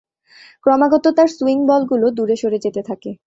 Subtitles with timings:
[0.63, 3.11] ক্রমাগত তার সুইং বলগুলো দূরে সরে যেতে থাকে।